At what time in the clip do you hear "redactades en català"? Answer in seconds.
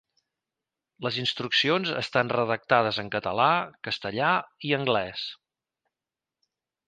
2.37-3.49